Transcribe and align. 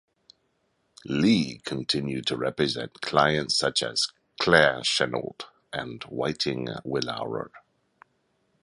Lee 1.05 1.59
continued 1.59 2.25
to 2.25 2.35
represent 2.35 3.01
clients 3.01 3.55
such 3.55 3.83
as 3.83 4.07
Claire 4.41 4.79
Chennault 4.81 5.43
and 5.71 6.01
Whiting 6.05 6.69
Willaurer. 6.83 7.51